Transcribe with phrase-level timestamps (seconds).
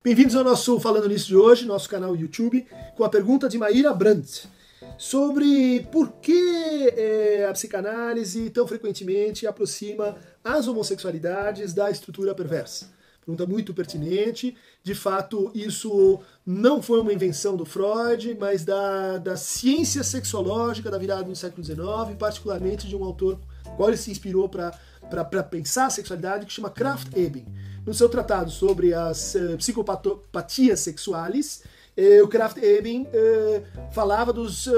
[0.00, 2.64] Bem-vindos ao nosso Falando Nisso de hoje, nosso canal YouTube,
[2.96, 4.48] com a pergunta de Maíra Brandt
[4.96, 12.92] sobre por que é, a psicanálise tão frequentemente aproxima as homossexualidades da estrutura perversa.
[13.20, 14.56] Pergunta muito pertinente.
[14.84, 20.96] De fato, isso não foi uma invenção do Freud, mas da, da ciência sexológica da
[20.96, 23.40] virada do século XIX, particularmente de um autor
[23.76, 27.46] qual ele se inspirou para pensar a sexualidade, que chama Kraft Ebing.
[27.86, 31.62] No seu tratado sobre as uh, psicopatias sexuais,
[31.96, 34.68] uh, o Kraft Ebing uh, falava dos,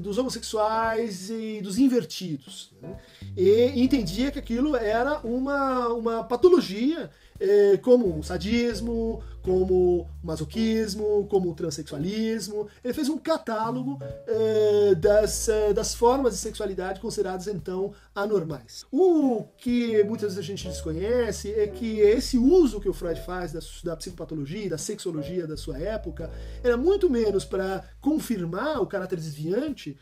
[0.00, 2.72] dos homossexuais e dos invertidos.
[2.80, 2.96] Né?
[3.36, 7.10] E entendia que aquilo era uma, uma patologia
[7.42, 12.68] é, como o sadismo, como o masoquismo, como o transexualismo.
[12.84, 18.86] Ele fez um catálogo é, das, é, das formas de sexualidade consideradas então anormais.
[18.92, 23.52] O que muitas vezes a gente desconhece é que esse uso que o Freud faz
[23.52, 26.30] da, da psicopatologia, da sexologia da sua época,
[26.62, 29.98] era muito menos para confirmar o caráter desviante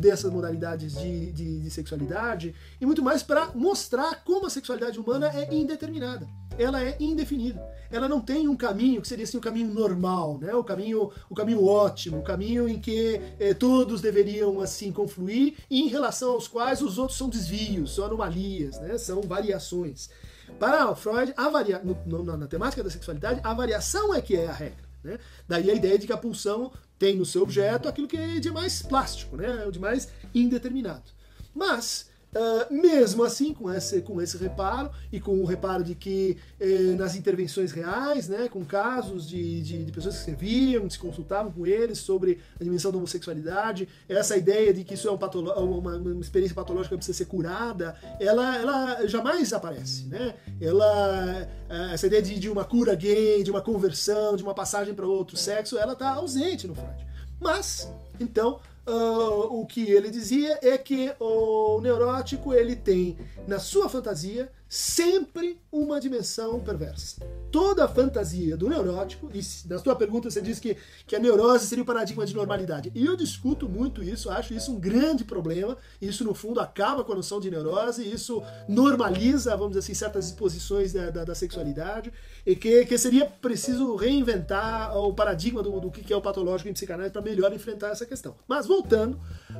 [0.00, 5.30] dessas modalidades de, de, de, sexualidade e muito mais para mostrar como a sexualidade humana
[5.32, 6.26] é indeterminada.
[6.56, 7.62] Ela é indefinida.
[7.90, 10.54] Ela não tem um caminho que seria assim o um caminho normal, né?
[10.54, 15.80] O caminho, o caminho ótimo, o caminho em que eh, todos deveriam assim confluir e
[15.82, 18.98] em relação aos quais os outros são desvios, são anomalias, né?
[18.98, 20.10] São variações.
[20.58, 21.80] Para Freud, a varia...
[21.80, 24.88] No, no, na temática da sexualidade, a variação é que é a regra.
[25.02, 25.18] Né?
[25.46, 28.50] Daí a ideia de que a pulsão tem no seu objeto aquilo que é de
[28.50, 29.64] mais plástico, né?
[29.66, 31.10] É de mais indeterminado.
[31.54, 36.36] Mas Uh, mesmo assim, com esse, com esse reparo, e com o reparo de que
[36.60, 41.50] eh, nas intervenções reais, né, com casos de, de, de, pessoas que serviam, se consultavam
[41.50, 45.96] com eles sobre a dimensão da homossexualidade, essa ideia de que isso é um uma,
[45.96, 50.04] uma, experiência patológica que precisa ser curada, ela, ela jamais aparece.
[50.04, 50.34] Né?
[50.60, 54.92] Ela, eh, essa ideia de, de uma cura gay, de uma conversão, de uma passagem
[54.92, 57.06] para outro sexo, ela está ausente no Freud.
[57.40, 57.90] Mas,
[58.20, 63.16] então, uh, o que ele dizia é que o neurótico ele tem
[63.46, 67.20] na sua fantasia sempre uma dimensão perversa.
[67.50, 70.76] Toda a fantasia do neurótico, e na sua pergunta você diz que,
[71.06, 72.92] que a neurose seria o paradigma de normalidade.
[72.94, 75.76] E eu discuto muito isso, acho isso um grande problema.
[76.00, 80.26] Isso, no fundo, acaba com a noção de neurose, isso normaliza, vamos dizer assim, certas
[80.26, 82.12] exposições da, da, da sexualidade,
[82.44, 86.72] e que, que seria preciso reinventar o paradigma do, do que é o patológico em
[86.72, 88.36] psicanálise para melhor enfrentar essa questão.
[88.46, 89.18] Mas voltando,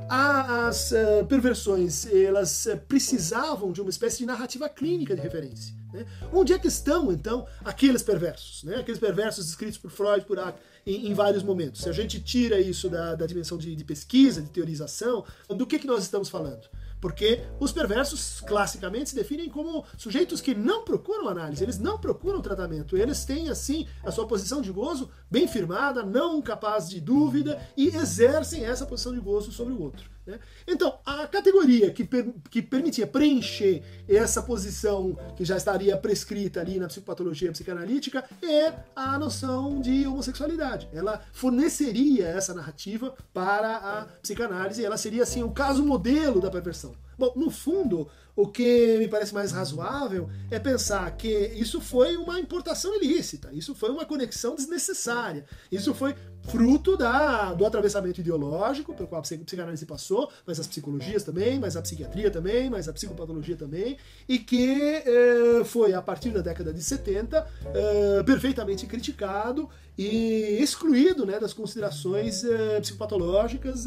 [0.09, 5.75] as uh, perversões, elas uh, precisavam de uma espécie de narrativa clínica de referência.
[5.93, 6.07] Né?
[6.33, 8.63] Onde é que estão, então, aqueles perversos?
[8.65, 8.77] Né?
[8.77, 10.39] Aqueles perversos descritos por Freud por,
[10.87, 11.83] em, em, vários momentos.
[11.83, 15.79] Se a gente tira isso da, da dimensão de, de, pesquisa, de teorização, do que,
[15.79, 16.69] que nós estamos falando?
[17.01, 22.41] Porque os perversos, classicamente, se definem como sujeitos que não procuram análise, eles não procuram
[22.41, 27.61] tratamento, eles têm, assim, a sua posição de gozo bem firmada, não capaz de dúvida,
[27.77, 30.11] e exercem essa posição de gozo sobre o outro.
[30.29, 30.39] Né?
[30.67, 36.79] Então, a categoria que, per, que permitia preencher essa posição que já estaria prescrita ali
[36.79, 40.87] na psicopatologia psicanalítica é a noção de homossexualidade.
[40.93, 46.95] Ela forneceria essa narrativa para a psicanálise, ela seria assim o caso modelo da perversão.
[47.19, 52.39] Bom, no fundo, o que me parece mais razoável é pensar que isso foi uma
[52.39, 56.15] importação ilícita, isso foi uma conexão desnecessária, isso foi
[56.45, 61.77] fruto da, do atravessamento ideológico pelo qual a psicanálise passou, mas as psicologias também, mas
[61.77, 63.99] a psiquiatria também, mas a psicopatologia também,
[64.29, 69.69] e que eh, foi, a partir da década de 70, eh, perfeitamente criticado
[69.99, 73.85] e excluído né, das considerações eh, psicopatológicas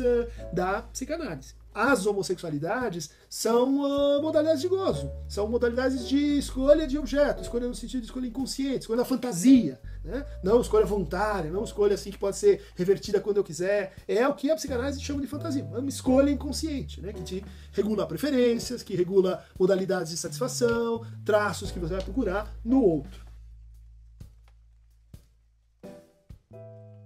[0.52, 7.42] da psicanálise as homossexualidades são uh, modalidades de gozo, são modalidades de escolha de objeto,
[7.42, 10.26] escolha no sentido de escolha inconsciente, escolha da fantasia, né?
[10.44, 13.94] não escolha voluntária, não escolha assim que pode ser revertida quando eu quiser.
[14.08, 17.14] É o que a psicanálise chama de fantasia, uma escolha inconsciente, né?
[17.14, 22.84] que te regula preferências, que regula modalidades de satisfação, traços que você vai procurar no
[22.84, 23.31] outro.